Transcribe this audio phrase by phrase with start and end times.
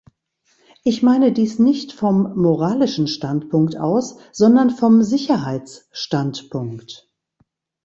[0.83, 7.07] Ich meine dies nicht vom moralischen Standpunkt aus, sondern vom Sicherheitsstandpunkt.